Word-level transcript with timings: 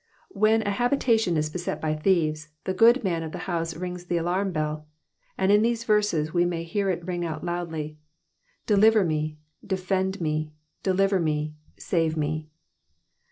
When 0.29 0.63
a 0.63 0.71
habitation 0.71 1.37
is 1.37 1.51
beset 1.51 1.79
by 1.79 1.93
thieves, 1.93 2.49
the 2.63 2.73
good 2.73 3.03
man 3.03 3.21
of 3.21 3.33
the 3.33 3.37
house 3.45 3.75
rings 3.75 4.05
the 4.05 4.17
alarm 4.17 4.51
bell; 4.51 4.87
and 5.37 5.51
in 5.51 5.61
these 5.61 5.83
verses 5.83 6.33
we 6.33 6.43
may 6.43 6.63
hear 6.63 6.89
it 6.89 7.05
ring 7.05 7.23
out 7.23 7.43
loudly, 7.43 7.99
"* 8.33 8.65
deliver 8.71 9.05
m^," 9.05 9.35
*' 9.51 9.63
defend 9.77 10.17
w^/' 10.17 10.49
deliver 10.81 11.19
wi^/' 11.19 11.53
'* 11.69 11.77
mve 11.77 12.15
we." 12.17 12.49